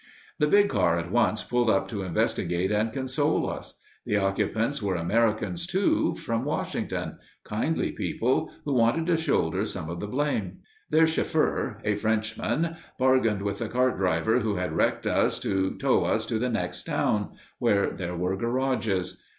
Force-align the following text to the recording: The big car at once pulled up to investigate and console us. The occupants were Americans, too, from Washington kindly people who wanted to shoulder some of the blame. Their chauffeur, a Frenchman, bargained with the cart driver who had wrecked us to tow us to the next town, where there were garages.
The 0.39 0.47
big 0.47 0.67
car 0.67 0.97
at 0.97 1.11
once 1.11 1.43
pulled 1.43 1.69
up 1.69 1.87
to 1.89 2.01
investigate 2.01 2.71
and 2.71 2.91
console 2.91 3.47
us. 3.47 3.79
The 4.03 4.17
occupants 4.17 4.81
were 4.81 4.95
Americans, 4.95 5.67
too, 5.67 6.15
from 6.15 6.43
Washington 6.43 7.19
kindly 7.45 7.91
people 7.91 8.51
who 8.65 8.73
wanted 8.73 9.05
to 9.05 9.15
shoulder 9.17 9.63
some 9.63 9.91
of 9.91 9.99
the 9.99 10.07
blame. 10.07 10.61
Their 10.89 11.05
chauffeur, 11.05 11.77
a 11.83 11.93
Frenchman, 11.93 12.77
bargained 12.97 13.43
with 13.43 13.59
the 13.59 13.69
cart 13.69 13.99
driver 13.99 14.39
who 14.39 14.55
had 14.55 14.73
wrecked 14.73 15.05
us 15.05 15.37
to 15.41 15.77
tow 15.77 16.05
us 16.05 16.25
to 16.25 16.39
the 16.39 16.49
next 16.49 16.85
town, 16.87 17.35
where 17.59 17.91
there 17.91 18.15
were 18.17 18.35
garages. 18.35 19.21